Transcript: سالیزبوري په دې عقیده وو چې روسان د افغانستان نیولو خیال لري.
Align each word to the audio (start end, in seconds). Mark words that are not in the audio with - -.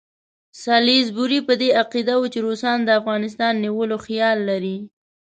سالیزبوري 0.63 1.39
په 1.47 1.53
دې 1.61 1.69
عقیده 1.81 2.13
وو 2.19 2.27
چې 2.33 2.39
روسان 2.47 2.77
د 2.83 2.89
افغانستان 2.99 3.53
نیولو 3.63 3.97
خیال 4.05 4.37
لري. 4.49 4.77